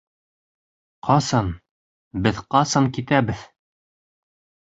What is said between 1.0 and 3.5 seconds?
Ҡасан? Беҙ ҡасан китәбеҙ?